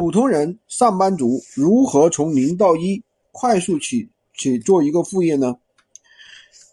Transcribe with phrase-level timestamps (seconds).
[0.00, 3.02] 普通人、上班族如何从零到一
[3.32, 5.56] 快速起起做一个副业呢？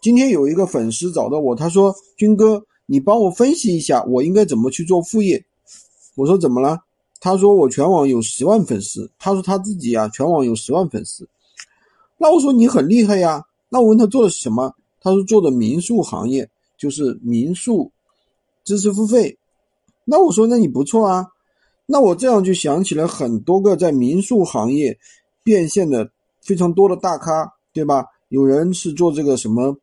[0.00, 5.44] 今天有一个粉丝找到我，他说：“军哥，你帮我分析一下，我应该怎么去做副业？”
[6.16, 6.78] 我说：“怎么了？”
[7.20, 11.28] 他说：“我全网有十万粉丝。”他说他自己啊，全网有十万粉丝。
[12.16, 13.44] 那我说你很厉害呀。
[13.68, 14.74] 那我问他做的什么？
[15.02, 16.48] 他说做的民宿行业，
[16.78, 17.92] 就是民宿
[18.64, 19.36] 知识付费。
[20.06, 21.26] 那我说那你不错啊。
[21.90, 24.98] 那我这样就想起了很多个在民宿行业
[25.42, 26.10] 变现的
[26.42, 28.04] 非常多的大咖，对吧？
[28.28, 29.74] 有人是做这个什么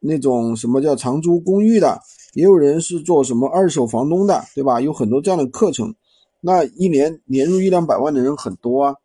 [0.00, 2.00] 那种什么叫长租公寓的，
[2.32, 4.80] 也有人是做什么二手房东的，对吧？
[4.80, 5.94] 有很多这样的课程，
[6.40, 8.96] 那一年年入一两百万的人很多啊。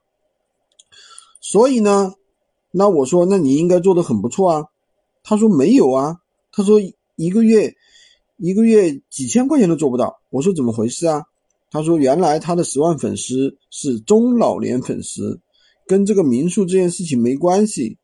[1.39, 2.13] 所以呢，
[2.71, 4.65] 那我说那你应该做的很不错啊。
[5.23, 6.17] 他说没有啊，
[6.51, 6.79] 他说
[7.15, 7.75] 一个月
[8.37, 10.19] 一个月几千块钱都做不到。
[10.31, 11.25] 我说怎么回事啊？
[11.71, 15.39] 他说：“原来他的十万粉丝是中老年粉丝，
[15.87, 17.97] 跟这个民宿这件事情没关系。”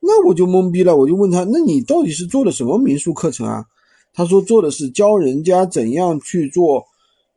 [0.00, 3.64] 那我就懵逼了，我就问他：“那你到底是做的什么民宿课程啊？”
[4.12, 6.84] 他说：“做的是教人家怎样去做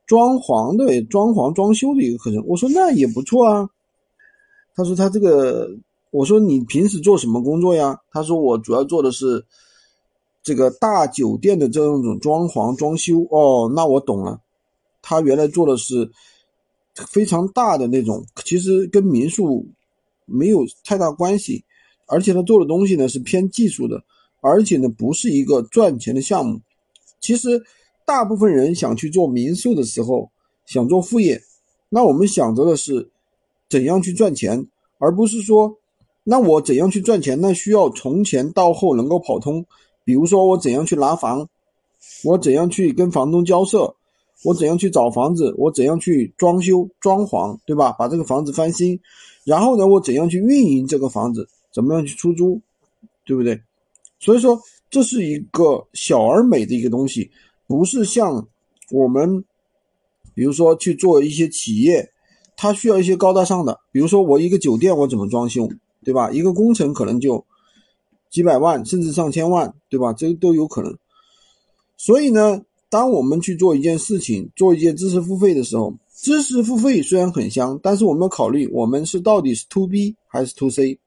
[0.05, 3.69] 装潢的、装潢装修的一个课程。”我说：“那也不错啊。”
[4.75, 5.69] 他说：“他这个……
[6.11, 9.45] 我说你平时做什么工作呀？”他说：“我主要做的是
[10.41, 14.39] 这个大酒店的这种装潢装修。”哦，那我懂了。
[15.09, 16.11] 他原来做的是
[17.07, 19.65] 非常大的那种，其实跟民宿
[20.25, 21.63] 没有太大关系，
[22.07, 24.03] 而且他做的东西呢是偏技术的，
[24.41, 26.59] 而且呢不是一个赚钱的项目。
[27.21, 27.63] 其实
[28.05, 30.29] 大部分人想去做民宿的时候，
[30.65, 31.41] 想做副业，
[31.87, 33.09] 那我们想着的是
[33.69, 35.77] 怎样去赚钱，而不是说
[36.25, 39.65] 那我怎样去赚钱，那需要从前到后能够跑通。
[40.03, 41.47] 比如说我怎样去拿房，
[42.25, 43.95] 我怎样去跟房东交涉。
[44.43, 45.53] 我怎样去找房子？
[45.57, 47.91] 我怎样去装修装潢，对吧？
[47.93, 48.99] 把这个房子翻新，
[49.43, 51.49] 然后呢，我怎样去运营这个房子？
[51.73, 52.61] 怎么样去出租，
[53.25, 53.59] 对不对？
[54.19, 57.31] 所以说，这是一个小而美的一个东西，
[57.67, 58.47] 不是像
[58.91, 59.43] 我们，
[60.35, 62.11] 比如说去做一些企业，
[62.55, 65.67] 它需要一些高大上的，比如说我一个酒店我怎么装修，
[66.03, 66.29] 对吧？
[66.29, 67.43] 一个工程可能就
[68.29, 70.13] 几百万甚至上千万，对吧？
[70.13, 70.95] 这都有可能。
[71.97, 72.61] 所以呢。
[72.89, 80.97] 当我们去做一件事情，做一件知识付费的时候，知识付费虽然很香，但是我们要考虑，我们是到底是 to B 还是 to C，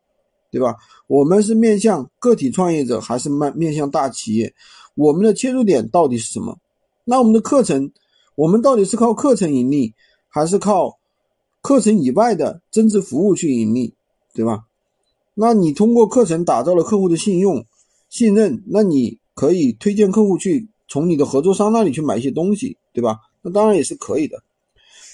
[0.50, 0.76] 对吧？
[1.06, 4.52] 我们是面向个体创业者还是面面向大企业？
[4.94, 6.58] 我们的切入点到底是什么？
[7.04, 7.90] 那我们的课程，
[8.36, 9.94] 我们到底是靠课程盈利，
[10.28, 10.98] 还是靠
[11.62, 13.94] 课程以外的增值服务去盈利，
[14.34, 14.64] 对吧？
[15.32, 17.64] 那你通过课程打造了客户的信用、
[18.10, 20.68] 信任，那你可以推荐客户去。
[20.90, 23.16] 从你的合作商那里去买一些东西，对吧？
[23.40, 24.42] 那当然也是可以的。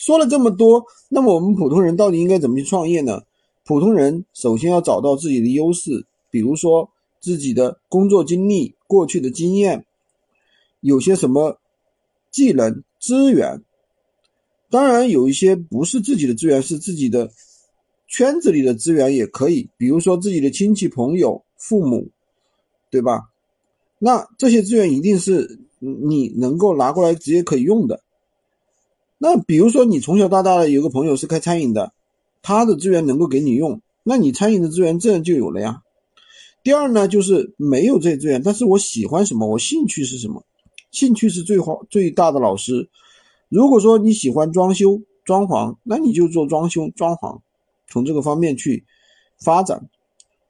[0.01, 3.21] 说了这么多，那么我们普通人到底应该怎么去创业呢？
[3.65, 6.89] 普通人首先要找到自己的优势，比如说
[7.21, 9.85] 自己的工作经历、过去的经验，
[10.81, 11.59] 有些什么
[12.31, 13.63] 技能、资源。
[14.71, 17.31] 当然有一些不是自己的资源，是自己的
[18.09, 22.09] 圈子里的资源也可以，比如说自己的亲戚朋友、父母，
[22.91, 23.29] 对吧？
[23.99, 25.61] 那这些资源一定是。
[25.79, 28.03] 你能够拿过来直接可以用的，
[29.19, 31.93] 那比如说你从小到大的有个朋友是开餐饮的，
[32.43, 35.83] 他的资源能够给你用，那你餐饮的资源自然就有了呀。
[36.63, 40.45] 第二呢，就是没有这些资源，但是我喜欢什么，我兴趣是什么，
[40.91, 42.89] 兴趣是最好最大的老师。
[43.49, 47.41] 如果说你喜欢装修装潢，那你就做装修装潢，
[47.87, 48.85] 从这个方面去
[49.39, 49.89] 发展。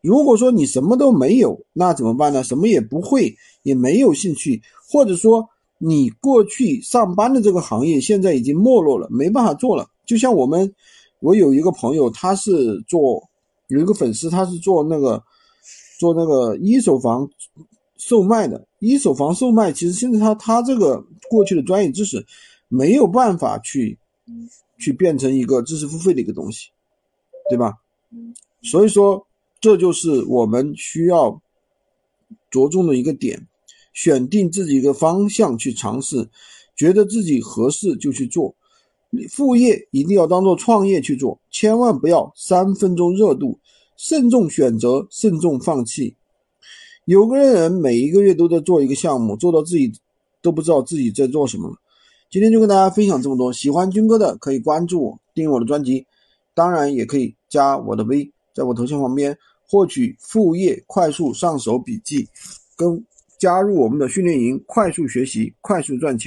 [0.02, 2.44] 如果说你什么都没有，那怎么办呢？
[2.44, 3.34] 什么也不会，
[3.64, 5.48] 也没有兴趣，或者说
[5.78, 9.88] 你过去上班的这个行业现在已经没落了，没办法做了。
[10.04, 10.72] 就像我们，
[11.18, 13.20] 我有一个朋友，他是做
[13.66, 15.20] 有一个粉丝，他是做那个
[15.98, 17.28] 做那个一手房
[17.96, 18.64] 售卖的。
[18.78, 22.24] 一手房售卖，其实现在他他这个过去的专业知识
[22.68, 23.98] 没有办法去
[24.78, 26.68] 去变成一个知识付费的一个东西，
[27.48, 27.74] 对吧？
[28.62, 29.26] 所以说。
[29.60, 31.40] 这就是我们需要
[32.50, 33.46] 着重的一个点，
[33.92, 36.28] 选定自己一个方向去尝试，
[36.76, 38.54] 觉得自己合适就去做。
[39.30, 43.58] 副业一定要当做创业去做，千万不要三分钟热度，
[43.96, 46.14] 慎重选择，慎重放弃。
[47.06, 49.92] 有个人每一个月都在做一个项目，做到自己
[50.42, 51.76] 都不知道自己在做什么了。
[52.28, 56.04] 今天就跟大家分享这么多，喜欢军哥的可以关注我，订阅我的专辑，
[56.52, 59.36] 当然也可以加我的微，在我头像旁边。
[59.68, 62.24] 获取副业快速上手笔记，
[62.76, 63.04] 跟
[63.40, 66.24] 加入我们的训练营，快速学习，快速赚钱。